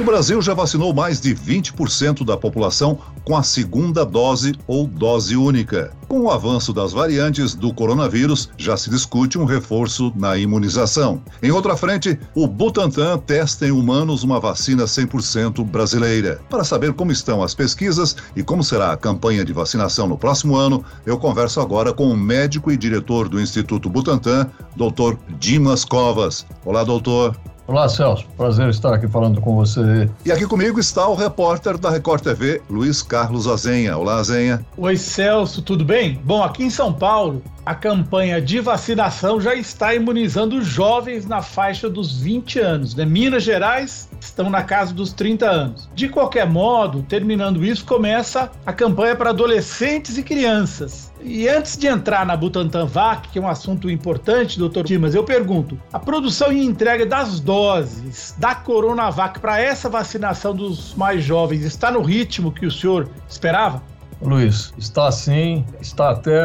O 0.00 0.02
Brasil 0.02 0.40
já 0.40 0.54
vacinou 0.54 0.94
mais 0.94 1.20
de 1.20 1.34
20% 1.34 2.24
da 2.24 2.34
população 2.34 2.98
com 3.22 3.36
a 3.36 3.42
segunda 3.42 4.02
dose 4.02 4.54
ou 4.66 4.86
dose 4.86 5.36
única. 5.36 5.92
Com 6.08 6.22
o 6.22 6.30
avanço 6.30 6.72
das 6.72 6.94
variantes 6.94 7.54
do 7.54 7.70
coronavírus, 7.70 8.48
já 8.56 8.78
se 8.78 8.88
discute 8.88 9.38
um 9.38 9.44
reforço 9.44 10.10
na 10.16 10.38
imunização. 10.38 11.22
Em 11.42 11.50
outra 11.50 11.76
frente, 11.76 12.18
o 12.34 12.46
Butantan 12.46 13.18
testa 13.18 13.66
em 13.66 13.70
humanos 13.70 14.22
uma 14.22 14.40
vacina 14.40 14.84
100% 14.84 15.62
brasileira. 15.66 16.40
Para 16.48 16.64
saber 16.64 16.94
como 16.94 17.12
estão 17.12 17.42
as 17.42 17.54
pesquisas 17.54 18.16
e 18.34 18.42
como 18.42 18.64
será 18.64 18.92
a 18.92 18.96
campanha 18.96 19.44
de 19.44 19.52
vacinação 19.52 20.08
no 20.08 20.16
próximo 20.16 20.56
ano, 20.56 20.82
eu 21.04 21.18
converso 21.18 21.60
agora 21.60 21.92
com 21.92 22.10
o 22.10 22.16
médico 22.16 22.72
e 22.72 22.76
diretor 22.78 23.28
do 23.28 23.38
Instituto 23.38 23.90
Butantan, 23.90 24.50
Dr. 24.74 25.18
Dimas 25.38 25.84
Covas. 25.84 26.46
Olá, 26.64 26.84
doutor. 26.84 27.38
Olá, 27.70 27.88
Celso. 27.88 28.26
Prazer 28.36 28.68
estar 28.68 28.92
aqui 28.92 29.06
falando 29.06 29.40
com 29.40 29.54
você. 29.54 30.10
E 30.26 30.32
aqui 30.32 30.44
comigo 30.44 30.80
está 30.80 31.06
o 31.06 31.14
repórter 31.14 31.78
da 31.78 31.88
Record 31.88 32.20
TV, 32.20 32.60
Luiz 32.68 33.00
Carlos 33.00 33.46
Azenha. 33.46 33.96
Olá, 33.96 34.16
Azenha. 34.16 34.66
Oi, 34.76 34.96
Celso, 34.96 35.62
tudo 35.62 35.84
bem? 35.84 36.20
Bom, 36.24 36.42
aqui 36.42 36.64
em 36.64 36.68
São 36.68 36.92
Paulo, 36.92 37.40
a 37.64 37.72
campanha 37.72 38.42
de 38.42 38.58
vacinação 38.58 39.40
já 39.40 39.54
está 39.54 39.94
imunizando 39.94 40.60
jovens 40.60 41.26
na 41.26 41.42
faixa 41.42 41.88
dos 41.88 42.20
20 42.20 42.58
anos. 42.58 42.96
Né? 42.96 43.04
Minas 43.04 43.44
Gerais 43.44 44.09
estão 44.20 44.50
na 44.50 44.62
casa 44.62 44.92
dos 44.92 45.12
30 45.12 45.46
anos. 45.46 45.90
De 45.94 46.08
qualquer 46.08 46.48
modo, 46.48 47.02
terminando 47.02 47.64
isso, 47.64 47.84
começa 47.84 48.50
a 48.64 48.72
campanha 48.72 49.16
para 49.16 49.30
adolescentes 49.30 50.18
e 50.18 50.22
crianças. 50.22 51.10
E 51.22 51.48
antes 51.48 51.76
de 51.76 51.86
entrar 51.86 52.24
na 52.24 52.36
Butantan 52.36 52.86
Vac, 52.86 53.28
que 53.28 53.38
é 53.38 53.42
um 53.42 53.48
assunto 53.48 53.90
importante, 53.90 54.58
doutor 54.58 54.84
Dimas, 54.84 55.14
eu 55.14 55.24
pergunto: 55.24 55.78
a 55.92 55.98
produção 55.98 56.52
e 56.52 56.64
entrega 56.64 57.04
das 57.04 57.40
doses 57.40 58.34
da 58.38 58.54
Coronavac 58.54 59.38
para 59.38 59.60
essa 59.60 59.88
vacinação 59.88 60.54
dos 60.54 60.94
mais 60.94 61.22
jovens 61.22 61.64
está 61.64 61.90
no 61.90 62.00
ritmo 62.00 62.52
que 62.52 62.66
o 62.66 62.70
senhor 62.70 63.08
esperava? 63.28 63.82
Luiz, 64.22 64.74
está 64.76 65.10
sim, 65.10 65.64
está 65.80 66.10
até 66.10 66.38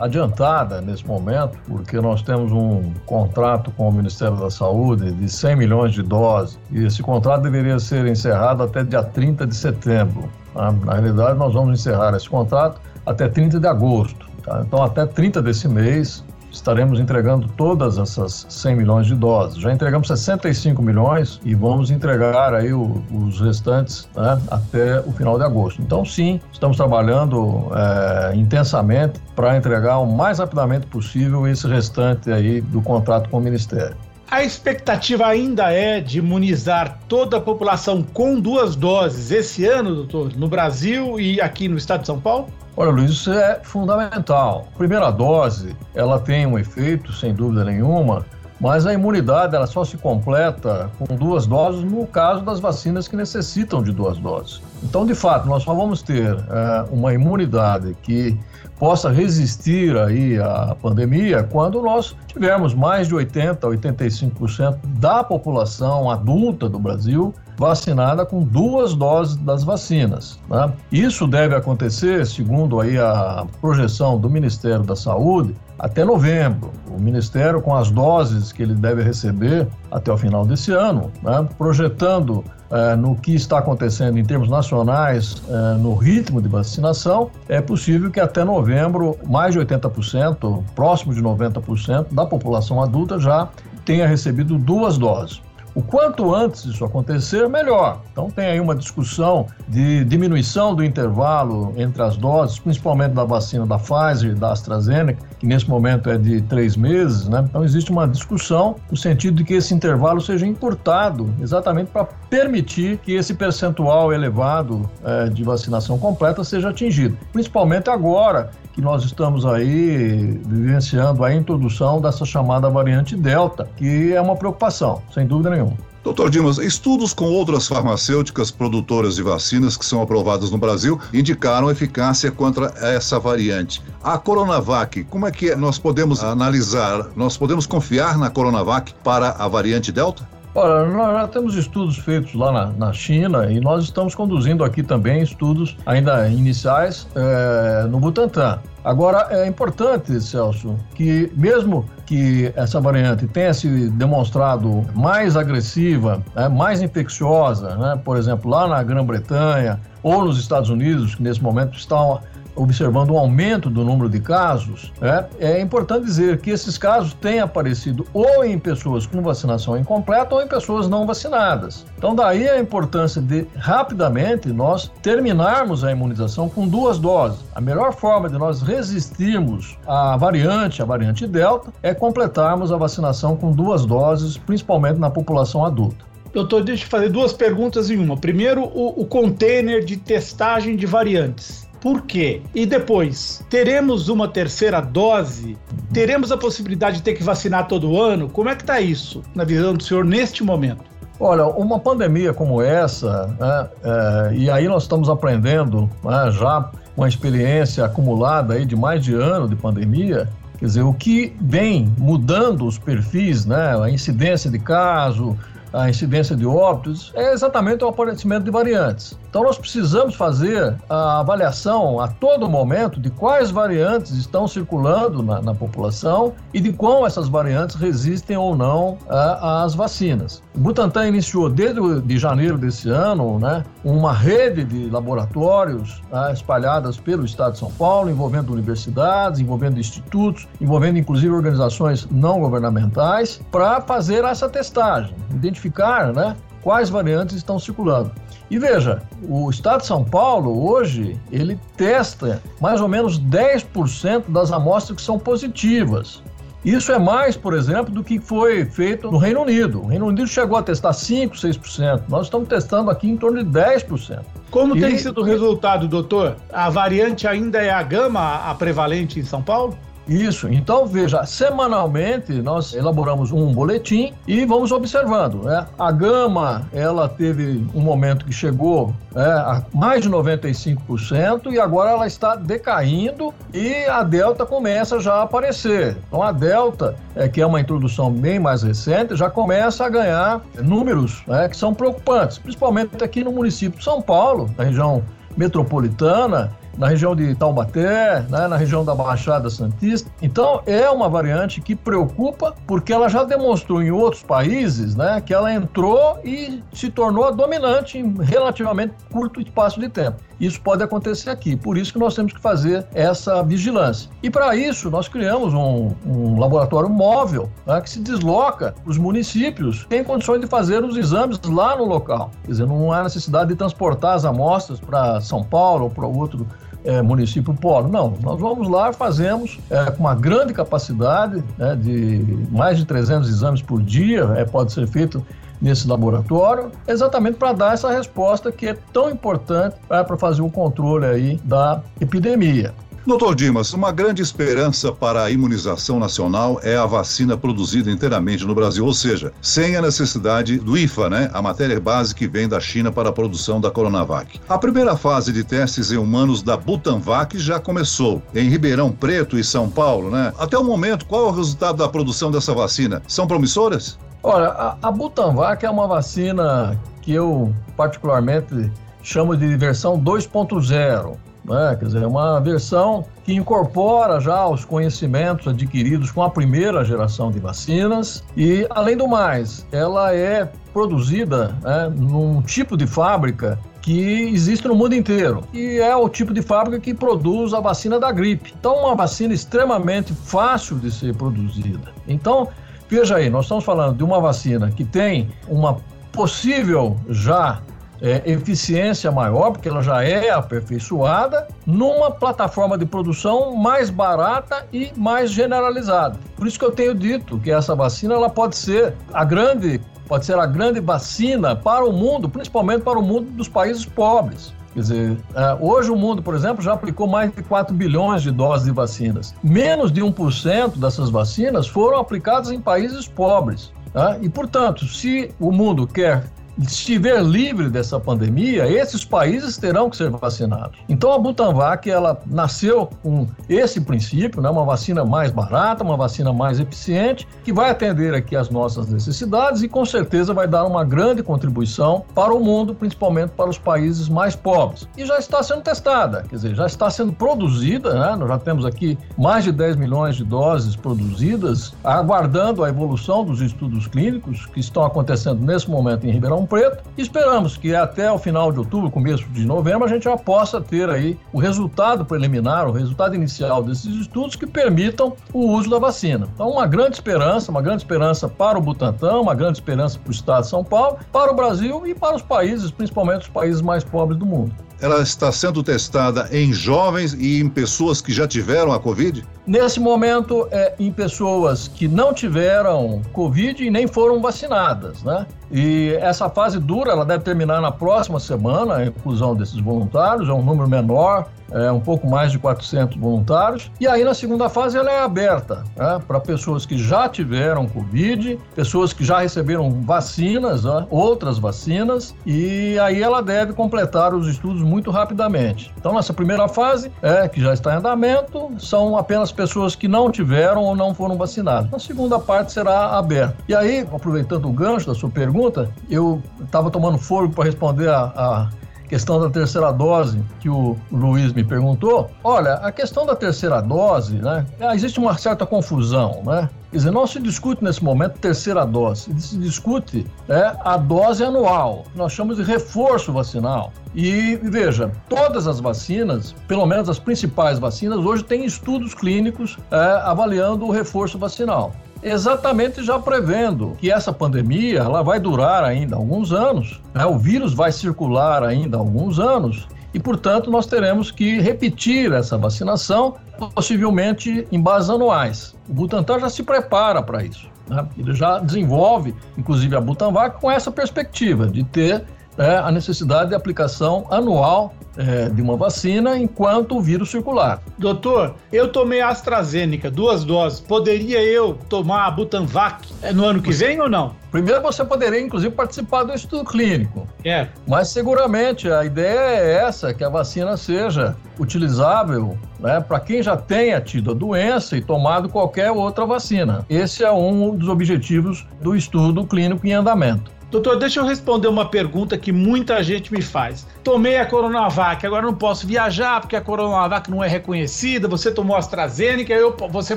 adiantada 0.00 0.82
nesse 0.82 1.06
momento, 1.06 1.56
porque 1.66 1.98
nós 1.98 2.20
temos 2.20 2.52
um 2.52 2.92
contrato 3.06 3.70
com 3.70 3.88
o 3.88 3.92
Ministério 3.92 4.36
da 4.36 4.50
Saúde 4.50 5.10
de 5.12 5.28
100 5.30 5.56
milhões 5.56 5.94
de 5.94 6.02
doses, 6.02 6.58
e 6.70 6.84
esse 6.84 7.02
contrato 7.02 7.42
deveria 7.42 7.78
ser 7.78 8.06
encerrado 8.06 8.62
até 8.62 8.84
dia 8.84 9.02
30 9.02 9.46
de 9.46 9.56
setembro. 9.56 10.28
Tá? 10.52 10.72
Na 10.72 10.92
realidade, 10.92 11.38
nós 11.38 11.54
vamos 11.54 11.80
encerrar 11.80 12.14
esse 12.14 12.28
contrato 12.28 12.78
até 13.06 13.26
30 13.26 13.58
de 13.58 13.66
agosto. 13.66 14.26
Tá? 14.42 14.62
Então, 14.66 14.82
até 14.82 15.06
30 15.06 15.40
desse 15.40 15.66
mês, 15.66 16.22
estaremos 16.52 17.00
entregando 17.00 17.48
todas 17.56 17.98
essas 17.98 18.46
100 18.48 18.76
milhões 18.76 19.06
de 19.06 19.14
doses. 19.14 19.60
Já 19.60 19.72
entregamos 19.72 20.08
65 20.08 20.82
milhões 20.82 21.40
e 21.44 21.54
vamos 21.54 21.90
entregar 21.90 22.54
aí 22.54 22.72
o, 22.72 23.02
os 23.10 23.40
restantes 23.40 24.08
né, 24.14 24.40
até 24.50 25.00
o 25.00 25.12
final 25.12 25.38
de 25.38 25.44
agosto. 25.44 25.80
Então, 25.80 26.04
sim, 26.04 26.40
estamos 26.52 26.76
trabalhando 26.76 27.70
é, 27.74 28.36
intensamente 28.36 29.20
para 29.34 29.56
entregar 29.56 29.98
o 29.98 30.06
mais 30.06 30.38
rapidamente 30.38 30.86
possível 30.86 31.46
esse 31.46 31.66
restante 31.66 32.30
aí 32.30 32.60
do 32.60 32.82
contrato 32.82 33.28
com 33.30 33.38
o 33.38 33.40
Ministério. 33.40 33.96
A 34.32 34.42
expectativa 34.42 35.26
ainda 35.26 35.70
é 35.70 36.00
de 36.00 36.16
imunizar 36.16 36.98
toda 37.06 37.36
a 37.36 37.40
população 37.40 38.02
com 38.02 38.40
duas 38.40 38.74
doses 38.74 39.30
esse 39.30 39.66
ano, 39.66 39.94
doutor, 39.94 40.34
no 40.34 40.48
Brasil 40.48 41.20
e 41.20 41.38
aqui 41.38 41.68
no 41.68 41.76
estado 41.76 42.00
de 42.00 42.06
São 42.06 42.18
Paulo? 42.18 42.48
Olha, 42.74 42.90
Luiz, 42.90 43.10
isso 43.10 43.30
é 43.30 43.60
fundamental. 43.62 44.68
Primeira 44.78 45.10
dose, 45.10 45.76
ela 45.94 46.18
tem 46.18 46.46
um 46.46 46.58
efeito, 46.58 47.12
sem 47.12 47.34
dúvida 47.34 47.62
nenhuma, 47.62 48.24
mas 48.58 48.86
a 48.86 48.94
imunidade 48.94 49.54
ela 49.54 49.66
só 49.66 49.84
se 49.84 49.98
completa 49.98 50.90
com 50.98 51.14
duas 51.14 51.46
doses 51.46 51.84
no 51.84 52.06
caso 52.06 52.42
das 52.42 52.58
vacinas 52.58 53.06
que 53.06 53.14
necessitam 53.14 53.82
de 53.82 53.92
duas 53.92 54.16
doses. 54.16 54.62
Então, 54.82 55.06
de 55.06 55.14
fato, 55.14 55.46
nós 55.48 55.62
só 55.62 55.74
vamos 55.74 56.02
ter 56.02 56.36
é, 56.36 56.84
uma 56.90 57.14
imunidade 57.14 57.96
que 58.02 58.36
possa 58.78 59.10
resistir 59.10 59.96
aí 59.96 60.40
à 60.40 60.74
pandemia 60.80 61.44
quando 61.44 61.80
nós 61.80 62.16
tivermos 62.26 62.74
mais 62.74 63.06
de 63.06 63.14
80, 63.14 63.64
85% 63.64 64.78
da 64.98 65.22
população 65.22 66.10
adulta 66.10 66.68
do 66.68 66.80
Brasil 66.80 67.32
vacinada 67.56 68.26
com 68.26 68.42
duas 68.42 68.94
doses 68.94 69.36
das 69.36 69.62
vacinas. 69.62 70.40
Né? 70.50 70.72
Isso 70.90 71.28
deve 71.28 71.54
acontecer, 71.54 72.26
segundo 72.26 72.80
aí 72.80 72.98
a 72.98 73.46
projeção 73.60 74.18
do 74.18 74.28
Ministério 74.28 74.82
da 74.82 74.96
Saúde, 74.96 75.54
até 75.78 76.04
novembro. 76.04 76.72
O 76.88 76.98
Ministério, 77.00 77.62
com 77.62 77.76
as 77.76 77.88
doses 77.88 78.50
que 78.50 78.64
ele 78.64 78.74
deve 78.74 79.02
receber 79.02 79.68
até 79.92 80.12
o 80.12 80.18
final 80.18 80.44
desse 80.44 80.72
ano, 80.72 81.12
né? 81.22 81.46
projetando 81.56 82.42
eh, 82.72 82.96
no 82.96 83.14
que 83.16 83.34
está 83.34 83.58
acontecendo 83.58 84.18
em 84.18 84.24
termos 84.24 84.48
nacionais, 84.48 85.42
eh, 85.46 85.76
no 85.78 85.94
ritmo 85.94 86.40
de 86.40 86.48
vacinação, 86.48 87.30
é 87.46 87.60
possível 87.60 88.10
que 88.10 88.18
até 88.18 88.42
novembro, 88.44 89.18
mais 89.28 89.52
de 89.52 89.60
80%, 89.60 90.64
próximo 90.74 91.12
de 91.12 91.20
90% 91.22 92.06
da 92.12 92.24
população 92.24 92.82
adulta 92.82 93.18
já 93.18 93.48
tenha 93.84 94.06
recebido 94.06 94.56
duas 94.56 94.96
doses. 94.96 95.42
O 95.74 95.82
quanto 95.82 96.34
antes 96.34 96.64
isso 96.64 96.84
acontecer, 96.84 97.48
melhor. 97.48 98.00
Então 98.12 98.30
tem 98.30 98.46
aí 98.46 98.60
uma 98.60 98.74
discussão 98.74 99.46
de 99.68 100.04
diminuição 100.04 100.74
do 100.74 100.84
intervalo 100.84 101.72
entre 101.76 102.02
as 102.02 102.16
doses, 102.16 102.58
principalmente 102.58 103.12
da 103.12 103.24
vacina 103.24 103.66
da 103.66 103.78
Pfizer 103.78 104.32
e 104.32 104.34
da 104.34 104.52
AstraZeneca, 104.52 105.22
que 105.38 105.46
nesse 105.46 105.68
momento 105.68 106.10
é 106.10 106.18
de 106.18 106.42
três 106.42 106.76
meses, 106.76 107.26
né? 107.26 107.44
Então 107.48 107.64
existe 107.64 107.90
uma 107.90 108.06
discussão 108.06 108.76
no 108.90 108.96
sentido 108.96 109.36
de 109.36 109.44
que 109.44 109.54
esse 109.54 109.72
intervalo 109.72 110.20
seja 110.20 110.46
encurtado, 110.46 111.32
exatamente 111.40 111.90
para 111.90 112.04
permitir 112.28 112.98
que 112.98 113.12
esse 113.12 113.32
percentual 113.32 114.12
elevado 114.12 114.88
é, 115.02 115.28
de 115.28 115.42
vacinação 115.42 115.98
completa 115.98 116.44
seja 116.44 116.68
atingido. 116.68 117.16
Principalmente 117.32 117.88
agora 117.88 118.50
que 118.72 118.80
nós 118.80 119.04
estamos 119.04 119.44
aí 119.44 120.40
vivenciando 120.46 121.24
a 121.24 121.34
introdução 121.34 122.00
dessa 122.00 122.24
chamada 122.24 122.68
variante 122.70 123.16
Delta, 123.16 123.68
que 123.76 124.12
é 124.12 124.20
uma 124.20 124.36
preocupação, 124.36 125.02
sem 125.12 125.26
dúvida 125.26 125.50
nenhuma. 125.50 125.76
Doutor 126.02 126.30
Dimas, 126.30 126.58
estudos 126.58 127.14
com 127.14 127.26
outras 127.26 127.68
farmacêuticas 127.68 128.50
produtoras 128.50 129.14
de 129.14 129.22
vacinas 129.22 129.76
que 129.76 129.86
são 129.86 130.02
aprovadas 130.02 130.50
no 130.50 130.58
Brasil 130.58 130.98
indicaram 131.12 131.70
eficácia 131.70 132.28
contra 132.32 132.74
essa 132.80 133.20
variante. 133.20 133.80
A 134.02 134.18
Coronavac, 134.18 135.04
como 135.04 135.28
é 135.28 135.30
que 135.30 135.54
nós 135.54 135.78
podemos 135.78 136.24
analisar? 136.24 137.06
Nós 137.14 137.36
podemos 137.36 137.66
confiar 137.66 138.18
na 138.18 138.30
Coronavac 138.30 138.92
para 139.04 139.30
a 139.38 139.46
variante 139.46 139.92
Delta? 139.92 140.28
Olha, 140.54 140.86
nós 140.86 141.12
já 141.14 141.28
temos 141.28 141.56
estudos 141.56 141.96
feitos 141.96 142.34
lá 142.34 142.52
na, 142.52 142.66
na, 142.72 142.92
China 142.92 143.50
e 143.50 143.58
nós 143.58 143.84
estamos 143.84 144.14
conduzindo 144.14 144.62
aqui 144.62 144.82
também 144.82 145.22
estudos 145.22 145.78
ainda 145.86 146.28
iniciais 146.28 147.08
é, 147.14 147.86
no 147.88 147.98
Butantan. 147.98 148.60
Agora, 148.84 149.28
é 149.30 149.46
importante, 149.46 150.20
Celso, 150.20 150.76
que 150.94 151.32
mesmo 151.36 151.86
que 152.04 152.52
essa 152.54 152.80
variante 152.80 153.26
tenha 153.28 153.54
se 153.54 153.88
demonstrado 153.90 154.84
mais 154.94 155.38
agressiva, 155.38 156.22
né, 156.34 156.48
mais 156.48 156.82
infecciosa, 156.82 157.74
né, 157.76 157.98
por 158.04 158.18
exemplo, 158.18 158.50
lá 158.50 158.66
na 158.66 158.82
Grã-Bretanha 158.82 159.80
ou 160.02 160.24
nos 160.24 160.38
Estados 160.38 160.68
Unidos, 160.68 161.14
que 161.14 161.22
nesse 161.22 161.42
momento 161.42 161.78
estão 161.78 162.20
observando 162.54 163.10
um 163.10 163.18
aumento 163.18 163.70
do 163.70 163.84
número 163.84 164.08
de 164.08 164.20
casos, 164.20 164.92
é, 165.00 165.24
é 165.38 165.60
importante 165.60 166.04
dizer 166.04 166.38
que 166.40 166.50
esses 166.50 166.76
casos 166.76 167.14
têm 167.14 167.40
aparecido 167.40 168.06
ou 168.12 168.44
em 168.44 168.58
pessoas 168.58 169.06
com 169.06 169.22
vacinação 169.22 169.76
incompleta 169.76 170.34
ou 170.34 170.42
em 170.42 170.48
pessoas 170.48 170.88
não 170.88 171.06
vacinadas. 171.06 171.84
Então, 171.96 172.14
daí 172.14 172.48
a 172.48 172.58
importância 172.58 173.20
de 173.20 173.46
rapidamente 173.56 174.48
nós 174.48 174.90
terminarmos 175.02 175.84
a 175.84 175.92
imunização 175.92 176.48
com 176.48 176.66
duas 176.66 176.98
doses. 176.98 177.40
A 177.54 177.60
melhor 177.60 177.92
forma 177.94 178.28
de 178.28 178.38
nós 178.38 178.62
resistirmos 178.62 179.78
à 179.86 180.16
variante, 180.16 180.82
a 180.82 180.84
variante 180.84 181.26
Delta, 181.26 181.72
é 181.82 181.94
completarmos 181.94 182.72
a 182.72 182.76
vacinação 182.76 183.36
com 183.36 183.52
duas 183.52 183.86
doses, 183.86 184.36
principalmente 184.36 184.98
na 184.98 185.10
população 185.10 185.64
adulta. 185.64 186.12
Doutor, 186.32 186.64
deixa 186.64 186.84
eu 186.84 186.88
fazer 186.88 187.10
duas 187.10 187.32
perguntas 187.34 187.90
em 187.90 187.98
uma. 187.98 188.16
Primeiro, 188.16 188.62
o, 188.62 189.02
o 189.02 189.06
container 189.06 189.84
de 189.84 189.98
testagem 189.98 190.76
de 190.76 190.86
variantes. 190.86 191.61
Por 191.82 192.02
quê? 192.02 192.40
E 192.54 192.64
depois, 192.64 193.44
teremos 193.50 194.08
uma 194.08 194.28
terceira 194.28 194.80
dose? 194.80 195.58
Teremos 195.92 196.30
a 196.30 196.38
possibilidade 196.38 196.98
de 196.98 197.02
ter 197.02 197.14
que 197.14 197.24
vacinar 197.24 197.66
todo 197.66 198.00
ano? 198.00 198.28
Como 198.28 198.48
é 198.48 198.54
que 198.54 198.62
está 198.62 198.80
isso, 198.80 199.20
na 199.34 199.42
visão 199.42 199.74
do 199.74 199.82
senhor, 199.82 200.04
neste 200.04 200.44
momento? 200.44 200.84
Olha, 201.18 201.44
uma 201.46 201.80
pandemia 201.80 202.32
como 202.32 202.62
essa, 202.62 203.26
né, 203.38 203.68
é, 203.82 204.34
e 204.34 204.50
aí 204.50 204.68
nós 204.68 204.84
estamos 204.84 205.08
aprendendo 205.08 205.90
né, 206.04 206.30
já 206.30 206.70
uma 206.96 207.08
experiência 207.08 207.84
acumulada 207.84 208.54
aí 208.54 208.64
de 208.64 208.76
mais 208.76 209.04
de 209.04 209.14
ano 209.14 209.48
de 209.48 209.56
pandemia, 209.56 210.28
quer 210.58 210.66
dizer, 210.66 210.82
o 210.82 210.94
que 210.94 211.34
vem 211.40 211.92
mudando 211.98 212.64
os 212.64 212.78
perfis, 212.78 213.44
né, 213.44 213.76
a 213.82 213.90
incidência 213.90 214.48
de 214.48 214.58
caso, 214.60 215.36
a 215.72 215.90
incidência 215.90 216.36
de 216.36 216.46
óbitos, 216.46 217.12
é 217.16 217.32
exatamente 217.32 217.82
o 217.82 217.88
aparecimento 217.88 218.44
de 218.44 218.52
variantes. 218.52 219.18
Então 219.32 219.44
nós 219.44 219.56
precisamos 219.56 220.14
fazer 220.14 220.76
a 220.90 221.20
avaliação 221.20 221.98
a 221.98 222.06
todo 222.06 222.50
momento 222.50 223.00
de 223.00 223.08
quais 223.08 223.50
variantes 223.50 224.12
estão 224.12 224.46
circulando 224.46 225.22
na, 225.22 225.40
na 225.40 225.54
população 225.54 226.34
e 226.52 226.60
de 226.60 226.70
como 226.70 227.06
essas 227.06 227.30
variantes 227.30 227.76
resistem 227.76 228.36
ou 228.36 228.54
não 228.54 228.98
às 229.08 229.74
vacinas. 229.74 230.42
O 230.54 230.60
Butantan 230.60 231.08
iniciou 231.08 231.48
desde 231.48 232.02
de 232.02 232.18
janeiro 232.18 232.58
desse 232.58 232.90
ano 232.90 233.38
né, 233.38 233.64
uma 233.82 234.12
rede 234.12 234.64
de 234.64 234.90
laboratórios 234.90 236.02
tá, 236.10 236.30
espalhadas 236.30 236.98
pelo 236.98 237.24
estado 237.24 237.54
de 237.54 237.60
São 237.60 237.72
Paulo, 237.72 238.10
envolvendo 238.10 238.52
universidades, 238.52 239.40
envolvendo 239.40 239.80
institutos, 239.80 240.46
envolvendo 240.60 240.98
inclusive 240.98 241.32
organizações 241.34 242.06
não 242.10 242.38
governamentais, 242.38 243.40
para 243.50 243.80
fazer 243.80 244.24
essa 244.26 244.46
testagem, 244.46 245.16
identificar 245.30 246.12
né, 246.12 246.36
quais 246.62 246.88
variantes 246.88 247.36
estão 247.36 247.58
circulando. 247.58 248.12
E 248.50 248.58
veja, 248.58 249.02
o 249.28 249.48
estado 249.50 249.80
de 249.80 249.86
São 249.86 250.04
Paulo 250.04 250.70
hoje 250.70 251.18
ele 251.30 251.58
testa 251.76 252.42
mais 252.60 252.80
ou 252.80 252.88
menos 252.88 253.18
10% 253.18 254.24
das 254.28 254.52
amostras 254.52 254.96
que 254.96 255.02
são 255.02 255.18
positivas. 255.18 256.22
Isso 256.64 256.92
é 256.92 256.98
mais, 256.98 257.36
por 257.36 257.54
exemplo, 257.54 257.92
do 257.92 258.04
que 258.04 258.20
foi 258.20 258.64
feito 258.64 259.10
no 259.10 259.18
Reino 259.18 259.42
Unido. 259.42 259.82
O 259.82 259.86
Reino 259.86 260.06
Unido 260.06 260.28
chegou 260.28 260.56
a 260.56 260.62
testar 260.62 260.92
5%, 260.92 261.32
6%. 261.32 262.02
Nós 262.08 262.26
estamos 262.26 262.48
testando 262.48 262.88
aqui 262.88 263.10
em 263.10 263.16
torno 263.16 263.42
de 263.42 263.50
10%. 263.50 264.20
Como 264.48 264.76
e... 264.76 264.80
tem 264.80 264.96
sido 264.96 265.22
o 265.22 265.24
resultado, 265.24 265.88
doutor? 265.88 266.36
A 266.52 266.70
variante 266.70 267.26
ainda 267.26 267.58
é 267.58 267.70
a 267.70 267.82
gama 267.82 268.48
a 268.48 268.54
prevalente 268.54 269.18
em 269.18 269.24
São 269.24 269.42
Paulo? 269.42 269.76
Isso. 270.12 270.48
Então, 270.52 270.86
veja, 270.86 271.24
semanalmente 271.24 272.32
nós 272.42 272.74
elaboramos 272.74 273.32
um 273.32 273.52
boletim 273.52 274.12
e 274.26 274.44
vamos 274.44 274.70
observando. 274.70 275.44
Né? 275.44 275.66
A 275.78 275.90
gama, 275.90 276.68
ela 276.72 277.08
teve 277.08 277.66
um 277.74 277.80
momento 277.80 278.26
que 278.26 278.32
chegou 278.32 278.94
né, 279.14 279.24
a 279.24 279.62
mais 279.72 280.02
de 280.02 280.10
95% 280.10 281.50
e 281.50 281.58
agora 281.58 281.90
ela 281.90 282.06
está 282.06 282.36
decaindo 282.36 283.32
e 283.54 283.84
a 283.86 284.02
delta 284.02 284.44
começa 284.44 285.00
já 285.00 285.14
a 285.14 285.22
aparecer. 285.22 285.96
Então, 286.08 286.22
a 286.22 286.30
delta, 286.30 286.94
é, 287.16 287.28
que 287.28 287.40
é 287.40 287.46
uma 287.46 287.60
introdução 287.60 288.10
bem 288.10 288.38
mais 288.38 288.62
recente, 288.62 289.16
já 289.16 289.30
começa 289.30 289.86
a 289.86 289.88
ganhar 289.88 290.42
números 290.62 291.22
né, 291.26 291.48
que 291.48 291.56
são 291.56 291.72
preocupantes, 291.72 292.38
principalmente 292.38 293.02
aqui 293.02 293.24
no 293.24 293.32
município 293.32 293.78
de 293.78 293.84
São 293.84 294.02
Paulo, 294.02 294.50
na 294.58 294.64
região 294.64 295.02
metropolitana, 295.36 296.50
na 296.76 296.88
região 296.88 297.14
de 297.14 297.34
Taubaté, 297.34 298.20
né, 298.28 298.46
na 298.48 298.56
região 298.56 298.84
da 298.84 298.94
Baixada 298.94 299.50
Santista. 299.50 300.10
Então, 300.20 300.62
é 300.66 300.88
uma 300.88 301.08
variante 301.08 301.60
que 301.60 301.74
preocupa 301.74 302.54
porque 302.66 302.92
ela 302.92 303.08
já 303.08 303.24
demonstrou 303.24 303.82
em 303.82 303.90
outros 303.90 304.22
países 304.22 304.94
né, 304.96 305.20
que 305.24 305.34
ela 305.34 305.52
entrou 305.52 306.18
e 306.24 306.62
se 306.72 306.90
tornou 306.90 307.24
a 307.24 307.30
dominante 307.30 307.98
em 307.98 308.14
relativamente 308.22 308.94
curto 309.10 309.40
espaço 309.40 309.80
de 309.80 309.88
tempo. 309.88 310.16
Isso 310.40 310.60
pode 310.60 310.82
acontecer 310.82 311.30
aqui, 311.30 311.54
por 311.54 311.78
isso 311.78 311.92
que 311.92 311.98
nós 312.00 312.16
temos 312.16 312.32
que 312.32 312.40
fazer 312.40 312.84
essa 312.92 313.44
vigilância. 313.44 314.10
E 314.22 314.28
para 314.28 314.56
isso, 314.56 314.90
nós 314.90 315.06
criamos 315.06 315.54
um, 315.54 315.90
um 316.04 316.38
laboratório 316.38 316.88
móvel 316.88 317.48
né, 317.64 317.80
que 317.80 317.88
se 317.88 318.00
desloca 318.00 318.74
os 318.84 318.98
municípios, 318.98 319.86
tem 319.88 320.02
condições 320.02 320.40
de 320.40 320.48
fazer 320.48 320.84
os 320.84 320.96
exames 320.96 321.40
lá 321.44 321.76
no 321.76 321.84
local. 321.84 322.32
Quer 322.42 322.50
dizer, 322.50 322.66
não 322.66 322.92
há 322.92 323.04
necessidade 323.04 323.50
de 323.50 323.56
transportar 323.56 324.16
as 324.16 324.24
amostras 324.24 324.80
para 324.80 325.20
São 325.20 325.44
Paulo 325.44 325.84
ou 325.84 325.90
para 325.90 326.06
outro 326.06 326.44
é, 326.84 327.02
município 327.02 327.54
polo. 327.54 327.88
Não, 327.88 328.14
nós 328.22 328.40
vamos 328.40 328.68
lá, 328.68 328.92
fazemos 328.92 329.58
é, 329.70 329.90
com 329.90 330.00
uma 330.00 330.14
grande 330.14 330.52
capacidade 330.52 331.42
né, 331.58 331.76
de 331.76 332.46
mais 332.50 332.78
de 332.78 332.84
300 332.84 333.28
exames 333.28 333.62
por 333.62 333.82
dia, 333.82 334.32
é, 334.36 334.44
pode 334.44 334.72
ser 334.72 334.86
feito 334.86 335.24
nesse 335.60 335.86
laboratório, 335.86 336.72
exatamente 336.88 337.36
para 337.36 337.52
dar 337.52 337.74
essa 337.74 337.90
resposta 337.90 338.50
que 338.50 338.66
é 338.66 338.76
tão 338.92 339.08
importante 339.08 339.76
é, 339.88 340.02
para 340.02 340.16
fazer 340.16 340.42
o 340.42 340.50
controle 340.50 341.06
aí 341.06 341.40
da 341.44 341.80
epidemia. 342.00 342.74
Doutor 343.04 343.34
Dimas, 343.34 343.72
uma 343.72 343.90
grande 343.90 344.22
esperança 344.22 344.92
para 344.92 345.24
a 345.24 345.30
imunização 345.30 345.98
nacional 345.98 346.60
é 346.62 346.76
a 346.76 346.86
vacina 346.86 347.36
produzida 347.36 347.90
inteiramente 347.90 348.46
no 348.46 348.54
Brasil, 348.54 348.86
ou 348.86 348.94
seja, 348.94 349.32
sem 349.42 349.74
a 349.74 349.82
necessidade 349.82 350.56
do 350.60 350.78
IFA, 350.78 351.10
né? 351.10 351.30
A 351.32 351.42
matéria 351.42 351.80
base 351.80 352.14
que 352.14 352.28
vem 352.28 352.48
da 352.48 352.60
China 352.60 352.92
para 352.92 353.08
a 353.08 353.12
produção 353.12 353.60
da 353.60 353.72
Coronavac. 353.72 354.40
A 354.48 354.56
primeira 354.56 354.96
fase 354.96 355.32
de 355.32 355.42
testes 355.42 355.90
em 355.90 355.96
humanos 355.96 356.44
da 356.44 356.56
Butanvac 356.56 357.36
já 357.40 357.58
começou 357.58 358.22
em 358.32 358.48
Ribeirão 358.48 358.92
Preto 358.92 359.36
e 359.36 359.42
São 359.42 359.68
Paulo, 359.68 360.08
né? 360.08 360.32
Até 360.38 360.56
o 360.56 360.62
momento, 360.62 361.04
qual 361.06 361.26
é 361.26 361.28
o 361.30 361.34
resultado 361.34 361.78
da 361.78 361.88
produção 361.88 362.30
dessa 362.30 362.54
vacina? 362.54 363.02
São 363.08 363.26
promissoras? 363.26 363.98
Olha, 364.22 364.46
a, 364.46 364.76
a 364.80 364.92
Butanvac 364.92 365.66
é 365.66 365.70
uma 365.70 365.88
vacina 365.88 366.80
que 367.00 367.12
eu 367.12 367.52
particularmente 367.76 368.70
chamo 369.02 369.36
de 369.36 369.56
versão 369.56 370.00
2.0 370.00 371.16
né? 371.44 371.76
Quer 371.78 371.86
dizer, 371.86 372.02
é 372.02 372.06
uma 372.06 372.40
versão 372.40 373.04
que 373.24 373.34
incorpora 373.34 374.20
já 374.20 374.46
os 374.46 374.64
conhecimentos 374.64 375.46
adquiridos 375.46 376.10
com 376.10 376.22
a 376.22 376.30
primeira 376.30 376.84
geração 376.84 377.30
de 377.30 377.38
vacinas 377.38 378.22
e, 378.36 378.66
além 378.70 378.96
do 378.96 379.06
mais, 379.08 379.66
ela 379.72 380.14
é 380.14 380.50
produzida 380.72 381.56
né, 381.62 381.92
num 381.94 382.42
tipo 382.42 382.76
de 382.76 382.86
fábrica 382.86 383.58
que 383.82 384.30
existe 384.32 384.68
no 384.68 384.76
mundo 384.76 384.94
inteiro, 384.94 385.42
e 385.52 385.78
é 385.78 385.94
o 385.96 386.08
tipo 386.08 386.32
de 386.32 386.40
fábrica 386.40 386.78
que 386.78 386.94
produz 386.94 387.52
a 387.52 387.58
vacina 387.58 387.98
da 387.98 388.12
gripe. 388.12 388.54
Então, 388.58 388.76
uma 388.76 388.94
vacina 388.94 389.34
extremamente 389.34 390.14
fácil 390.14 390.78
de 390.78 390.88
ser 390.88 391.14
produzida. 391.16 391.92
Então, 392.06 392.48
veja 392.88 393.16
aí, 393.16 393.28
nós 393.28 393.46
estamos 393.46 393.64
falando 393.64 393.96
de 393.96 394.04
uma 394.04 394.20
vacina 394.20 394.70
que 394.70 394.84
tem 394.84 395.28
uma 395.48 395.78
possível 396.12 396.96
já 397.08 397.60
é, 398.02 398.20
eficiência 398.28 399.10
maior, 399.12 399.52
porque 399.52 399.68
ela 399.68 399.80
já 399.80 400.02
é 400.02 400.28
aperfeiçoada, 400.30 401.46
numa 401.64 402.10
plataforma 402.10 402.76
de 402.76 402.84
produção 402.84 403.54
mais 403.54 403.88
barata 403.88 404.66
e 404.72 404.92
mais 404.96 405.30
generalizada. 405.30 406.18
Por 406.34 406.46
isso 406.48 406.58
que 406.58 406.64
eu 406.64 406.72
tenho 406.72 406.94
dito 406.94 407.38
que 407.38 407.52
essa 407.52 407.76
vacina 407.76 408.14
ela 408.14 408.28
pode 408.28 408.56
ser 408.56 408.94
a 409.14 409.24
grande, 409.24 409.80
pode 410.08 410.26
ser 410.26 410.36
a 410.36 410.46
grande 410.46 410.80
vacina 410.80 411.54
para 411.54 411.84
o 411.84 411.92
mundo, 411.92 412.28
principalmente 412.28 412.82
para 412.82 412.98
o 412.98 413.02
mundo 413.02 413.30
dos 413.30 413.48
países 413.48 413.86
pobres. 413.86 414.52
Quer 414.74 414.80
dizer, 414.80 415.18
é, 415.34 415.56
hoje 415.60 415.90
o 415.90 415.96
mundo, 415.96 416.22
por 416.22 416.34
exemplo, 416.34 416.62
já 416.62 416.72
aplicou 416.72 417.06
mais 417.06 417.30
de 417.30 417.42
4 417.42 417.74
bilhões 417.74 418.22
de 418.22 418.32
doses 418.32 418.64
de 418.64 418.72
vacinas. 418.72 419.34
Menos 419.44 419.92
de 419.92 420.00
1% 420.00 420.78
dessas 420.78 421.08
vacinas 421.10 421.68
foram 421.68 421.98
aplicadas 421.98 422.50
em 422.50 422.60
países 422.60 423.06
pobres. 423.06 423.70
Tá? 423.92 424.16
E, 424.22 424.28
portanto, 424.30 424.86
se 424.86 425.30
o 425.38 425.52
mundo 425.52 425.86
quer 425.86 426.24
estiver 426.58 427.22
livre 427.22 427.68
dessa 427.70 427.98
pandemia, 427.98 428.66
esses 428.68 429.04
países 429.04 429.56
terão 429.56 429.88
que 429.88 429.96
ser 429.96 430.10
vacinados. 430.10 430.78
Então 430.88 431.12
a 431.12 431.18
Butanvac 431.18 431.90
ela 431.90 432.20
nasceu 432.26 432.88
com 433.02 433.26
esse 433.48 433.80
princípio, 433.80 434.42
né, 434.42 434.50
uma 434.50 434.64
vacina 434.64 435.04
mais 435.04 435.30
barata, 435.30 435.82
uma 435.82 435.96
vacina 435.96 436.32
mais 436.32 436.60
eficiente, 436.60 437.26
que 437.44 437.52
vai 437.52 437.70
atender 437.70 438.14
aqui 438.14 438.36
as 438.36 438.50
nossas 438.50 438.88
necessidades 438.88 439.62
e 439.62 439.68
com 439.68 439.84
certeza 439.84 440.34
vai 440.34 440.46
dar 440.46 440.64
uma 440.64 440.84
grande 440.84 441.22
contribuição 441.22 442.04
para 442.14 442.34
o 442.34 442.40
mundo, 442.40 442.74
principalmente 442.74 443.30
para 443.30 443.48
os 443.48 443.58
países 443.58 444.08
mais 444.08 444.36
pobres. 444.36 444.88
E 444.96 445.04
já 445.06 445.18
está 445.18 445.42
sendo 445.42 445.62
testada, 445.62 446.24
quer 446.28 446.36
dizer, 446.36 446.54
já 446.54 446.66
está 446.66 446.90
sendo 446.90 447.12
produzida, 447.12 447.94
né? 447.94 448.16
nós 448.16 448.28
já 448.28 448.38
temos 448.38 448.64
aqui 448.64 448.98
mais 449.16 449.44
de 449.44 449.52
10 449.52 449.76
milhões 449.76 450.16
de 450.16 450.24
doses 450.24 450.76
produzidas, 450.76 451.72
aguardando 451.82 452.64
a 452.64 452.68
evolução 452.68 453.24
dos 453.24 453.40
estudos 453.40 453.86
clínicos 453.86 454.46
que 454.46 454.60
estão 454.60 454.84
acontecendo 454.84 455.44
nesse 455.44 455.70
momento 455.70 456.06
em 456.06 456.10
Ribeirão 456.10 456.41
Ribeirão 456.42 456.46
Preto. 456.46 456.82
Esperamos 456.96 457.56
que 457.56 457.74
até 457.74 458.10
o 458.10 458.18
final 458.18 458.52
de 458.52 458.58
outubro, 458.58 458.90
começo 458.90 459.24
de 459.30 459.46
novembro, 459.46 459.84
a 459.84 459.88
gente 459.88 460.04
já 460.04 460.16
possa 460.16 460.60
ter 460.60 460.88
aí 460.88 461.18
o 461.32 461.38
resultado 461.38 462.04
preliminar, 462.04 462.68
o 462.68 462.72
resultado 462.72 463.14
inicial 463.14 463.62
desses 463.62 463.94
estudos 463.94 464.36
que 464.36 464.46
permitam 464.46 465.14
o 465.32 465.46
uso 465.48 465.70
da 465.70 465.78
vacina. 465.78 466.28
Então, 466.34 466.50
uma 466.50 466.66
grande 466.66 466.94
esperança, 466.94 467.50
uma 467.50 467.62
grande 467.62 467.82
esperança 467.82 468.28
para 468.28 468.58
o 468.58 468.62
Butantan, 468.62 469.20
uma 469.20 469.34
grande 469.34 469.58
esperança 469.58 469.98
para 469.98 470.08
o 470.08 470.12
Estado 470.12 470.42
de 470.42 470.48
São 470.48 470.64
Paulo, 470.64 470.98
para 471.12 471.32
o 471.32 471.34
Brasil 471.34 471.86
e 471.86 471.94
para 471.94 472.16
os 472.16 472.22
países, 472.22 472.70
principalmente 472.70 473.22
os 473.22 473.28
países 473.28 473.62
mais 473.62 473.84
pobres 473.84 474.18
do 474.18 474.26
mundo 474.26 474.54
ela 474.82 475.00
está 475.00 475.30
sendo 475.30 475.62
testada 475.62 476.28
em 476.32 476.52
jovens 476.52 477.14
e 477.14 477.40
em 477.40 477.48
pessoas 477.48 478.00
que 478.00 478.12
já 478.12 478.26
tiveram 478.26 478.72
a 478.72 478.80
Covid? 478.80 479.24
Nesse 479.46 479.78
momento, 479.78 480.48
é 480.50 480.74
em 480.78 480.92
pessoas 480.92 481.68
que 481.68 481.86
não 481.86 482.12
tiveram 482.12 483.00
Covid 483.12 483.64
e 483.64 483.70
nem 483.70 483.86
foram 483.86 484.20
vacinadas, 484.20 485.02
né? 485.04 485.24
E 485.50 485.96
essa 486.00 486.28
fase 486.28 486.58
dura, 486.58 486.90
ela 486.90 487.04
deve 487.04 487.22
terminar 487.22 487.60
na 487.60 487.70
próxima 487.70 488.18
semana, 488.18 488.76
a 488.76 488.86
inclusão 488.86 489.36
desses 489.36 489.60
voluntários, 489.60 490.28
é 490.28 490.32
um 490.32 490.42
número 490.42 490.68
menor, 490.68 491.28
é, 491.52 491.70
um 491.70 491.80
pouco 491.80 492.08
mais 492.08 492.32
de 492.32 492.38
400 492.38 492.96
voluntários. 492.96 493.70
E 493.80 493.86
aí, 493.86 494.04
na 494.04 494.14
segunda 494.14 494.48
fase, 494.48 494.76
ela 494.76 494.90
é 494.90 495.00
aberta 495.00 495.64
né, 495.76 496.00
para 496.06 496.20
pessoas 496.20 496.66
que 496.66 496.76
já 496.76 497.08
tiveram 497.08 497.66
Covid, 497.66 498.38
pessoas 498.54 498.92
que 498.92 499.04
já 499.04 499.20
receberam 499.20 499.82
vacinas, 499.82 500.64
né, 500.64 500.86
outras 500.90 501.38
vacinas, 501.38 502.14
e 502.26 502.78
aí 502.78 503.02
ela 503.02 503.22
deve 503.22 503.52
completar 503.52 504.14
os 504.14 504.26
estudos 504.26 504.62
muito 504.62 504.90
rapidamente. 504.90 505.72
Então, 505.76 505.94
nessa 505.94 506.12
primeira 506.12 506.48
fase, 506.48 506.90
é, 507.02 507.28
que 507.28 507.40
já 507.40 507.52
está 507.52 507.74
em 507.74 507.76
andamento, 507.76 508.50
são 508.58 508.96
apenas 508.96 509.32
pessoas 509.32 509.74
que 509.74 509.88
não 509.88 510.10
tiveram 510.10 510.62
ou 510.62 510.76
não 510.76 510.94
foram 510.94 511.16
vacinadas. 511.16 511.70
Na 511.70 511.78
segunda 511.78 512.18
parte 512.18 512.52
será 512.52 512.98
aberta. 512.98 513.36
E 513.48 513.54
aí, 513.54 513.86
aproveitando 513.92 514.48
o 514.48 514.52
gancho 514.52 514.86
da 514.86 514.94
sua 514.94 515.10
pergunta, 515.10 515.70
eu 515.90 516.22
estava 516.42 516.70
tomando 516.70 516.98
fôlego 516.98 517.34
para 517.34 517.44
responder 517.44 517.88
a, 517.88 518.12
a 518.16 518.48
questão 518.92 519.18
da 519.18 519.30
terceira 519.30 519.72
dose 519.72 520.22
que 520.38 520.50
o 520.50 520.76
Luiz 520.92 521.32
me 521.32 521.42
perguntou, 521.42 522.10
olha, 522.22 522.56
a 522.56 522.70
questão 522.70 523.06
da 523.06 523.16
terceira 523.16 523.58
dose, 523.62 524.16
né, 524.16 524.44
existe 524.74 525.00
uma 525.00 525.16
certa 525.16 525.46
confusão, 525.46 526.22
né? 526.26 526.50
Quer 526.70 526.76
dizer, 526.76 526.90
não 526.90 527.06
se 527.06 527.18
discute 527.18 527.64
nesse 527.64 527.82
momento 527.82 528.18
terceira 528.18 528.66
dose, 528.66 529.18
se 529.18 529.38
discute 529.38 530.06
é, 530.28 530.54
a 530.62 530.76
dose 530.76 531.24
anual, 531.24 531.84
nós 531.94 532.12
chamamos 532.12 532.36
de 532.36 532.42
reforço 532.42 533.10
vacinal. 533.14 533.72
E 533.94 534.38
veja, 534.42 534.92
todas 535.08 535.46
as 535.46 535.58
vacinas, 535.58 536.34
pelo 536.46 536.66
menos 536.66 536.90
as 536.90 536.98
principais 536.98 537.58
vacinas, 537.58 537.98
hoje 537.98 538.22
têm 538.24 538.44
estudos 538.44 538.92
clínicos 538.92 539.58
é, 539.70 539.76
avaliando 540.02 540.66
o 540.66 540.70
reforço 540.70 541.18
vacinal 541.18 541.72
exatamente 542.02 542.82
já 542.82 542.98
prevendo 542.98 543.76
que 543.78 543.90
essa 543.90 544.12
pandemia 544.12 544.80
ela 544.80 545.02
vai 545.02 545.20
durar 545.20 545.62
ainda 545.64 545.96
alguns 545.96 546.32
anos, 546.32 546.80
né? 546.92 547.06
o 547.06 547.18
vírus 547.18 547.54
vai 547.54 547.70
circular 547.70 548.42
ainda 548.42 548.76
alguns 548.76 549.18
anos 549.18 549.68
e, 549.94 550.00
portanto, 550.00 550.50
nós 550.50 550.66
teremos 550.66 551.10
que 551.10 551.38
repetir 551.40 552.12
essa 552.12 552.38
vacinação, 552.38 553.16
possivelmente 553.54 554.46
em 554.50 554.60
bases 554.60 554.88
anuais. 554.88 555.54
O 555.68 555.74
Butantan 555.74 556.18
já 556.18 556.30
se 556.30 556.42
prepara 556.42 557.02
para 557.02 557.22
isso. 557.22 557.46
Né? 557.68 557.86
Ele 557.98 558.14
já 558.14 558.38
desenvolve, 558.38 559.14
inclusive 559.36 559.76
a 559.76 559.80
Butanvac, 559.80 560.40
com 560.40 560.50
essa 560.50 560.70
perspectiva 560.70 561.46
de 561.46 561.62
ter 561.64 562.04
é, 562.38 562.56
a 562.56 562.70
necessidade 562.70 563.30
de 563.30 563.34
aplicação 563.34 564.06
anual 564.10 564.74
é, 564.96 565.28
de 565.28 565.40
uma 565.40 565.56
vacina 565.56 566.18
enquanto 566.18 566.76
o 566.76 566.80
vírus 566.80 567.10
circular. 567.10 567.62
Doutor, 567.78 568.34
eu 568.52 568.68
tomei 568.68 569.00
a 569.00 569.08
AstraZeneca, 569.08 569.90
duas 569.90 570.24
doses. 570.24 570.60
Poderia 570.60 571.22
eu 571.22 571.54
tomar 571.68 572.06
a 572.06 572.10
Butanvac 572.10 572.88
é, 573.02 573.12
no 573.12 573.24
ano 573.24 573.40
que 573.42 573.52
vem 573.52 573.80
ou 573.80 573.88
não? 573.88 574.14
Primeiro, 574.30 574.62
você 574.62 574.84
poderia, 574.84 575.20
inclusive, 575.20 575.54
participar 575.54 576.04
do 576.04 576.14
estudo 576.14 576.44
clínico. 576.44 577.06
É. 577.24 577.48
Mas, 577.66 577.88
seguramente, 577.88 578.70
a 578.70 578.84
ideia 578.84 579.18
é 579.18 579.52
essa, 579.66 579.92
que 579.92 580.02
a 580.02 580.08
vacina 580.08 580.56
seja 580.56 581.14
utilizável 581.38 582.38
né, 582.58 582.80
para 582.80 583.00
quem 583.00 583.22
já 583.22 583.36
tenha 583.36 583.80
tido 583.80 584.12
a 584.12 584.14
doença 584.14 584.76
e 584.76 584.80
tomado 584.80 585.28
qualquer 585.28 585.70
outra 585.70 586.06
vacina. 586.06 586.64
Esse 586.68 587.04
é 587.04 587.10
um 587.10 587.54
dos 587.54 587.68
objetivos 587.68 588.46
do 588.60 588.74
estudo 588.74 589.26
clínico 589.26 589.66
em 589.66 589.72
andamento. 589.72 590.30
Doutor, 590.52 590.76
deixa 590.76 591.00
eu 591.00 591.06
responder 591.06 591.48
uma 591.48 591.64
pergunta 591.64 592.18
que 592.18 592.30
muita 592.30 592.82
gente 592.82 593.10
me 593.10 593.22
faz. 593.22 593.66
Tomei 593.82 594.18
a 594.18 594.26
Coronavac, 594.26 595.06
agora 595.06 595.24
não 595.24 595.32
posso 595.32 595.66
viajar 595.66 596.20
porque 596.20 596.36
a 596.36 596.42
Coronavac 596.42 597.10
não 597.10 597.24
é 597.24 597.26
reconhecida. 597.26 598.06
Você 598.06 598.30
tomou 598.30 598.54
a 598.54 598.58
AstraZeneca, 598.58 599.32
eu, 599.32 599.56
você 599.70 599.96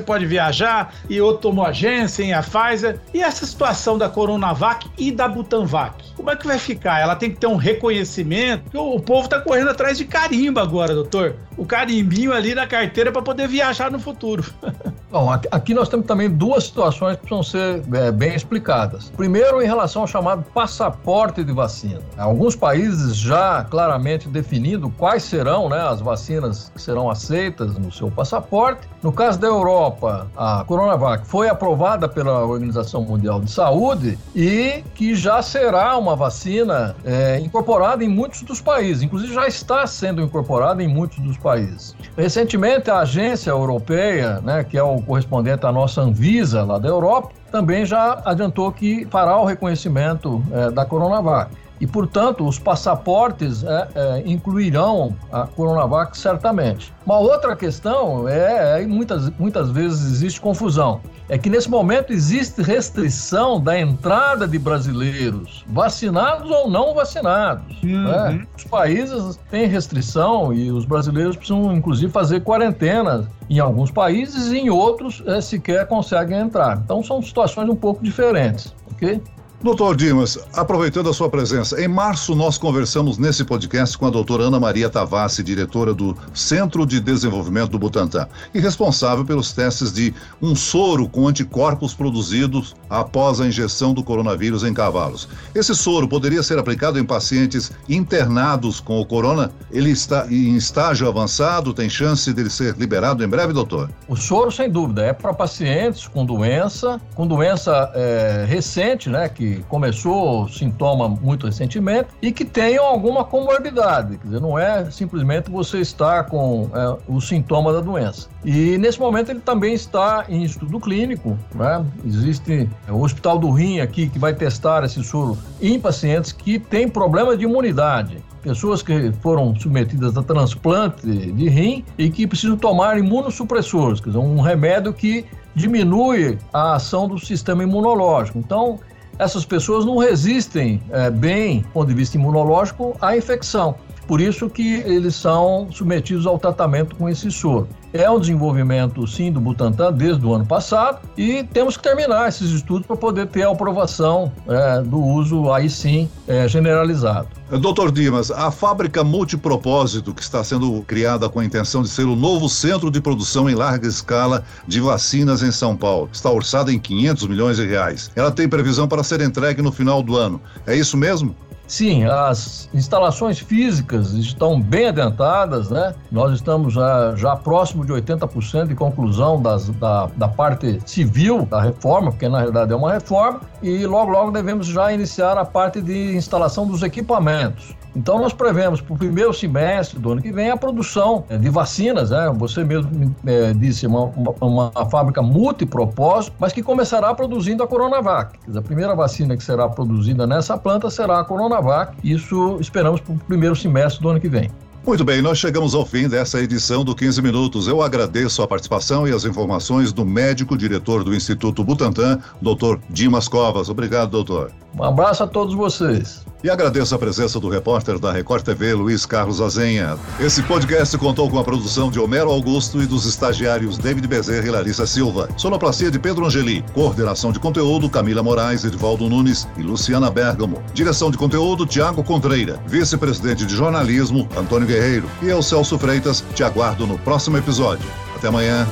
pode 0.00 0.24
viajar 0.24 0.94
e 1.10 1.20
outro 1.20 1.42
tomou 1.42 1.66
a 1.66 1.72
Janssen, 1.72 2.32
a 2.32 2.42
Pfizer. 2.42 2.98
E 3.12 3.20
essa 3.20 3.44
situação 3.44 3.98
da 3.98 4.08
Coronavac 4.08 4.88
e 4.96 5.12
da 5.12 5.28
Butanvac? 5.28 6.02
Como 6.16 6.30
é 6.30 6.36
que 6.36 6.46
vai 6.46 6.58
ficar? 6.58 7.00
Ela 7.00 7.16
tem 7.16 7.30
que 7.30 7.36
ter 7.36 7.48
um 7.48 7.56
reconhecimento? 7.56 8.80
O 8.80 8.98
povo 8.98 9.24
está 9.26 9.38
correndo 9.38 9.68
atrás 9.68 9.98
de 9.98 10.06
carimbo 10.06 10.58
agora, 10.58 10.94
doutor. 10.94 11.36
O 11.58 11.66
carimbinho 11.66 12.32
ali 12.32 12.54
na 12.54 12.66
carteira 12.66 13.12
para 13.12 13.20
poder 13.20 13.46
viajar 13.46 13.90
no 13.90 13.98
futuro. 13.98 14.42
Bom, 15.10 15.30
aqui 15.30 15.72
nós 15.72 15.88
temos 15.88 16.06
também 16.06 16.28
duas 16.28 16.64
situações 16.64 17.16
que 17.16 17.26
precisam 17.26 17.42
ser 17.42 17.82
é, 17.94 18.10
bem 18.10 18.34
explicadas. 18.34 19.10
Primeiro, 19.16 19.62
em 19.62 19.66
relação 19.66 20.02
ao 20.02 20.08
chamado 20.08 20.42
passaporte 20.52 21.44
de 21.44 21.52
vacina. 21.52 22.00
Alguns 22.16 22.56
países 22.56 23.16
já 23.16 23.64
claramente 23.64 24.28
definindo 24.28 24.90
quais 24.90 25.22
serão 25.22 25.68
né, 25.68 25.80
as 25.80 26.00
vacinas 26.00 26.72
que 26.74 26.82
serão 26.82 27.08
aceitas 27.08 27.78
no 27.78 27.92
seu 27.92 28.10
passaporte. 28.10 28.88
No 29.06 29.12
caso 29.12 29.38
da 29.38 29.46
Europa, 29.46 30.26
a 30.36 30.64
Coronavac 30.66 31.28
foi 31.28 31.48
aprovada 31.48 32.08
pela 32.08 32.44
Organização 32.44 33.02
Mundial 33.02 33.40
de 33.40 33.48
Saúde 33.48 34.18
e 34.34 34.82
que 34.96 35.14
já 35.14 35.40
será 35.42 35.96
uma 35.96 36.16
vacina 36.16 36.96
é, 37.04 37.38
incorporada 37.38 38.02
em 38.02 38.08
muitos 38.08 38.42
dos 38.42 38.60
países, 38.60 39.04
inclusive 39.04 39.32
já 39.32 39.46
está 39.46 39.86
sendo 39.86 40.20
incorporada 40.20 40.82
em 40.82 40.88
muitos 40.88 41.20
dos 41.20 41.38
países. 41.38 41.94
Recentemente, 42.16 42.90
a 42.90 42.98
agência 42.98 43.50
europeia, 43.50 44.40
né, 44.40 44.64
que 44.64 44.76
é 44.76 44.82
o 44.82 45.00
correspondente 45.00 45.64
à 45.64 45.70
nossa 45.70 46.00
Anvisa 46.00 46.64
lá 46.64 46.76
da 46.76 46.88
Europa, 46.88 47.30
também 47.52 47.86
já 47.86 48.20
adiantou 48.24 48.72
que 48.72 49.06
fará 49.06 49.40
o 49.40 49.44
reconhecimento 49.44 50.42
é, 50.50 50.68
da 50.72 50.84
Coronavac. 50.84 51.54
E, 51.80 51.86
portanto, 51.86 52.46
os 52.46 52.58
passaportes 52.58 53.62
é, 53.64 53.88
é, 53.94 54.22
incluirão 54.24 55.14
a 55.30 55.46
Coronavac 55.46 56.16
certamente. 56.16 56.92
Uma 57.04 57.18
outra 57.18 57.54
questão 57.54 58.28
é, 58.28 58.82
é 58.82 58.86
muitas, 58.86 59.30
muitas 59.38 59.70
vezes 59.70 60.12
existe 60.12 60.40
confusão, 60.40 61.00
é 61.28 61.36
que 61.36 61.50
nesse 61.50 61.68
momento 61.68 62.12
existe 62.12 62.62
restrição 62.62 63.60
da 63.60 63.78
entrada 63.78 64.46
de 64.46 64.58
brasileiros, 64.58 65.64
vacinados 65.68 66.50
ou 66.50 66.70
não 66.70 66.94
vacinados. 66.94 67.82
Uhum. 67.82 68.04
Né? 68.04 68.46
Os 68.56 68.64
países 68.64 69.38
têm 69.50 69.66
restrição 69.66 70.52
e 70.52 70.70
os 70.70 70.84
brasileiros 70.84 71.36
precisam, 71.36 71.72
inclusive, 71.74 72.10
fazer 72.10 72.40
quarentena 72.40 73.28
em 73.50 73.58
alguns 73.58 73.90
países 73.90 74.52
e 74.52 74.58
em 74.58 74.70
outros 74.70 75.22
é, 75.26 75.40
sequer 75.40 75.86
conseguem 75.86 76.38
entrar. 76.38 76.80
Então, 76.84 77.02
são 77.02 77.20
situações 77.20 77.68
um 77.68 77.76
pouco 77.76 78.02
diferentes, 78.02 78.74
ok? 78.92 79.20
Doutor 79.66 79.96
Dimas, 79.96 80.38
aproveitando 80.54 81.10
a 81.10 81.12
sua 81.12 81.28
presença, 81.28 81.82
em 81.82 81.88
março 81.88 82.36
nós 82.36 82.56
conversamos 82.56 83.18
nesse 83.18 83.44
podcast 83.44 83.98
com 83.98 84.06
a 84.06 84.10
doutora 84.10 84.44
Ana 84.44 84.60
Maria 84.60 84.88
Tavassi, 84.88 85.42
diretora 85.42 85.92
do 85.92 86.16
Centro 86.32 86.86
de 86.86 87.00
Desenvolvimento 87.00 87.70
do 87.70 87.78
Butantan 87.80 88.28
e 88.54 88.60
responsável 88.60 89.24
pelos 89.24 89.52
testes 89.52 89.92
de 89.92 90.14
um 90.40 90.54
soro 90.54 91.08
com 91.08 91.26
anticorpos 91.26 91.94
produzidos 91.94 92.76
após 92.88 93.40
a 93.40 93.46
injeção 93.46 93.92
do 93.92 94.02
coronavírus 94.02 94.64
em 94.64 94.72
cavalos. 94.72 95.28
Esse 95.54 95.74
soro 95.74 96.08
poderia 96.08 96.42
ser 96.42 96.58
aplicado 96.58 96.98
em 96.98 97.04
pacientes 97.04 97.72
internados 97.88 98.80
com 98.80 99.00
o 99.00 99.06
corona? 99.06 99.50
Ele 99.70 99.90
está 99.90 100.26
em 100.30 100.56
estágio 100.56 101.08
avançado, 101.08 101.74
tem 101.74 101.88
chance 101.88 102.32
dele 102.32 102.50
ser 102.50 102.76
liberado 102.76 103.24
em 103.24 103.28
breve, 103.28 103.52
doutor? 103.52 103.90
O 104.08 104.16
soro, 104.16 104.50
sem 104.50 104.70
dúvida, 104.70 105.04
é 105.04 105.12
para 105.12 105.32
pacientes 105.32 106.06
com 106.06 106.24
doença, 106.24 107.00
com 107.14 107.26
doença 107.26 107.90
é, 107.94 108.44
recente, 108.48 109.08
né, 109.08 109.28
que 109.28 109.62
começou 109.68 110.48
sintoma 110.48 111.08
muito 111.08 111.46
recentemente 111.46 112.08
e 112.22 112.32
que 112.32 112.44
tenham 112.44 112.84
alguma 112.84 113.24
comorbidade. 113.24 114.18
Quer 114.18 114.26
dizer, 114.26 114.40
não 114.40 114.58
é 114.58 114.90
simplesmente 114.90 115.50
você 115.50 115.78
estar 115.80 116.24
com 116.24 116.70
é, 116.74 116.96
o 117.08 117.20
sintoma 117.20 117.72
da 117.72 117.80
doença. 117.80 118.28
E 118.44 118.78
nesse 118.78 118.98
momento 119.00 119.30
ele 119.30 119.40
também 119.40 119.74
está 119.74 120.24
em 120.28 120.44
estudo 120.44 120.78
clínico. 120.78 121.36
Né? 121.54 121.84
Existe 122.04 122.68
o 122.88 123.02
Hospital 123.02 123.38
do 123.38 123.50
Rim 123.50 123.80
aqui 123.80 124.08
que 124.08 124.18
vai 124.18 124.34
testar 124.34 124.84
esse 124.84 125.02
soro 125.02 125.36
em 125.60 125.78
pacientes 125.78 126.32
que 126.32 126.58
têm 126.58 126.88
problema 126.88 127.36
de 127.36 127.44
imunidade 127.44 128.22
pessoas 128.46 128.80
que 128.80 129.10
foram 129.20 129.56
submetidas 129.56 130.16
a 130.16 130.22
transplante 130.22 131.04
de 131.04 131.48
rim 131.48 131.84
e 131.98 132.08
que 132.08 132.28
precisam 132.28 132.56
tomar 132.56 132.96
imunossupressores, 132.96 133.98
quer 133.98 134.10
dizer, 134.10 134.20
um 134.20 134.40
remédio 134.40 134.92
que 134.92 135.24
diminui 135.52 136.38
a 136.52 136.76
ação 136.76 137.08
do 137.08 137.18
sistema 137.18 137.64
imunológico. 137.64 138.38
Então, 138.38 138.78
essas 139.18 139.44
pessoas 139.44 139.84
não 139.84 139.96
resistem 139.96 140.80
é, 140.90 141.10
bem, 141.10 141.62
do 141.62 141.68
ponto 141.68 141.88
de 141.88 141.94
vista 141.94 142.16
imunológico, 142.16 142.96
à 143.00 143.16
infecção. 143.16 143.74
Por 144.06 144.20
isso 144.20 144.48
que 144.48 144.76
eles 144.86 145.14
são 145.14 145.68
submetidos 145.70 146.26
ao 146.26 146.38
tratamento 146.38 146.94
com 146.96 147.08
esse 147.08 147.30
soro. 147.30 147.68
É 147.92 148.10
um 148.10 148.20
desenvolvimento, 148.20 149.06
sim, 149.06 149.32
do 149.32 149.40
Butantan 149.40 149.92
desde 149.92 150.24
o 150.24 150.34
ano 150.34 150.44
passado 150.44 151.00
e 151.16 151.42
temos 151.44 151.76
que 151.76 151.82
terminar 151.82 152.28
esses 152.28 152.50
estudos 152.50 152.86
para 152.86 152.96
poder 152.96 153.26
ter 153.26 153.44
a 153.44 153.50
aprovação 153.50 154.30
é, 154.46 154.82
do 154.82 155.02
uso, 155.02 155.50
aí 155.50 155.70
sim, 155.70 156.08
é, 156.28 156.46
generalizado. 156.46 157.28
Doutor 157.50 157.90
Dimas, 157.90 158.30
a 158.30 158.50
fábrica 158.50 159.02
multipropósito 159.02 160.12
que 160.12 160.20
está 160.20 160.44
sendo 160.44 160.82
criada 160.82 161.28
com 161.28 161.40
a 161.40 161.44
intenção 161.44 161.80
de 161.80 161.88
ser 161.88 162.04
o 162.04 162.16
novo 162.16 162.48
centro 162.48 162.90
de 162.90 163.00
produção 163.00 163.48
em 163.48 163.54
larga 163.54 163.88
escala 163.88 164.44
de 164.66 164.80
vacinas 164.80 165.42
em 165.42 165.52
São 165.52 165.76
Paulo 165.76 166.08
está 166.12 166.30
orçada 166.30 166.72
em 166.72 166.78
500 166.78 167.26
milhões 167.28 167.56
de 167.56 167.66
reais. 167.66 168.10
Ela 168.14 168.30
tem 168.30 168.48
previsão 168.48 168.86
para 168.86 169.02
ser 169.02 169.20
entregue 169.20 169.62
no 169.62 169.72
final 169.72 170.02
do 170.02 170.16
ano. 170.16 170.40
É 170.66 170.76
isso 170.76 170.96
mesmo? 170.96 171.34
Sim, 171.66 172.04
as 172.04 172.68
instalações 172.72 173.40
físicas 173.40 174.12
estão 174.12 174.60
bem 174.60 174.86
adiantadas, 174.86 175.68
né? 175.70 175.94
Nós 176.12 176.32
estamos 176.32 176.74
já, 176.74 177.14
já 177.16 177.34
próximo 177.34 177.84
de 177.84 177.92
80% 177.92 178.68
de 178.68 178.74
conclusão 178.74 179.42
das, 179.42 179.68
da, 179.70 180.06
da 180.16 180.28
parte 180.28 180.78
civil 180.86 181.44
da 181.44 181.60
reforma, 181.60 182.12
porque 182.12 182.28
na 182.28 182.38
realidade 182.38 182.72
é 182.72 182.76
uma 182.76 182.92
reforma, 182.92 183.40
e 183.62 183.84
logo, 183.84 184.12
logo 184.12 184.30
devemos 184.30 184.66
já 184.68 184.92
iniciar 184.92 185.36
a 185.36 185.44
parte 185.44 185.80
de 185.80 186.16
instalação 186.16 186.66
dos 186.66 186.82
equipamentos. 186.82 187.74
Então, 187.96 188.18
nós 188.18 188.34
prevemos 188.34 188.82
para 188.82 188.92
o 188.92 188.98
primeiro 188.98 189.32
semestre 189.32 189.98
do 189.98 190.12
ano 190.12 190.20
que 190.20 190.30
vem 190.30 190.50
a 190.50 190.56
produção 190.56 191.24
é, 191.30 191.38
de 191.38 191.48
vacinas, 191.48 192.10
né? 192.10 192.30
Você 192.36 192.62
mesmo 192.62 193.16
é, 193.26 193.54
disse, 193.54 193.86
uma, 193.86 194.04
uma, 194.04 194.34
uma, 194.42 194.86
fábrica 194.90 195.22
multipropósito, 195.22 196.36
mas 196.38 196.52
que 196.52 196.62
começará 196.62 197.14
produzindo 197.14 197.62
a 197.62 197.66
Coronavac. 197.66 198.38
A 198.54 198.60
primeira 198.60 198.94
vacina 198.94 199.34
que 199.34 199.42
será 199.42 199.66
produzida 199.66 200.26
nessa 200.26 200.58
planta 200.58 200.90
será 200.90 201.20
a 201.20 201.24
Coronavac. 201.24 201.96
Isso 202.04 202.58
esperamos 202.60 203.00
para 203.00 203.14
o 203.14 203.18
primeiro 203.18 203.56
semestre 203.56 204.02
do 204.02 204.10
ano 204.10 204.20
que 204.20 204.28
vem. 204.28 204.50
Muito 204.86 205.04
bem, 205.04 205.20
nós 205.20 205.38
chegamos 205.38 205.74
ao 205.74 205.84
fim 205.84 206.08
dessa 206.08 206.40
edição 206.40 206.84
do 206.84 206.94
15 206.94 207.20
Minutos. 207.20 207.66
Eu 207.66 207.82
agradeço 207.82 208.40
a 208.40 208.46
participação 208.46 209.08
e 209.08 209.12
as 209.12 209.24
informações 209.24 209.92
do 209.92 210.04
médico 210.04 210.56
diretor 210.56 211.02
do 211.02 211.12
Instituto 211.12 211.64
Butantan, 211.64 212.20
doutor 212.40 212.78
Dimas 212.88 213.26
Covas. 213.26 213.68
Obrigado, 213.68 214.10
doutor. 214.10 214.52
Um 214.78 214.84
abraço 214.84 215.24
a 215.24 215.26
todos 215.26 215.54
vocês. 215.54 216.24
E 216.46 216.50
agradeço 216.50 216.94
a 216.94 216.98
presença 217.00 217.40
do 217.40 217.48
repórter 217.48 217.98
da 217.98 218.12
Record 218.12 218.44
TV, 218.44 218.72
Luiz 218.72 219.04
Carlos 219.04 219.40
Azenha. 219.40 219.98
Esse 220.20 220.44
podcast 220.44 220.96
contou 220.96 221.28
com 221.28 221.40
a 221.40 221.42
produção 221.42 221.90
de 221.90 221.98
Homero 221.98 222.30
Augusto 222.30 222.80
e 222.80 222.86
dos 222.86 223.04
estagiários 223.04 223.76
David 223.76 224.06
Bezerra 224.06 224.46
e 224.46 224.50
Larissa 224.50 224.86
Silva. 224.86 225.28
Sonoplastia 225.36 225.90
de 225.90 225.98
Pedro 225.98 226.24
Angeli. 226.24 226.64
Coordenação 226.72 227.32
de 227.32 227.40
conteúdo, 227.40 227.90
Camila 227.90 228.22
Moraes, 228.22 228.64
Edvaldo 228.64 229.08
Nunes 229.08 229.48
e 229.56 229.62
Luciana 229.62 230.08
Bergamo. 230.08 230.62
Direção 230.72 231.10
de 231.10 231.18
conteúdo, 231.18 231.66
Tiago 231.66 232.04
Contreira. 232.04 232.60
Vice-presidente 232.68 233.44
de 233.44 233.56
jornalismo, 233.56 234.28
Antônio 234.36 234.68
Guerreiro. 234.68 235.10
E 235.22 235.26
eu, 235.26 235.42
Celso 235.42 235.76
Freitas, 235.76 236.22
te 236.32 236.44
aguardo 236.44 236.86
no 236.86 236.96
próximo 236.96 237.36
episódio. 237.38 237.88
Até 238.14 238.28
amanhã. 238.28 238.68